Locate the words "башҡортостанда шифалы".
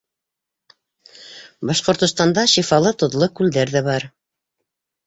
1.71-2.95